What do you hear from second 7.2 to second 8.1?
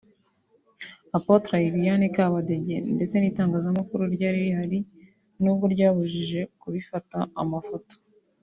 amafoto